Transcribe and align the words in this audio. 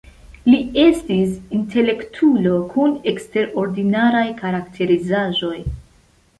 Li 0.51 0.61
estis 0.83 1.35
intelektulo 1.57 2.55
kun 2.73 2.97
eksterordinaraj 3.13 4.27
karakterizaĵoj. 4.43 5.57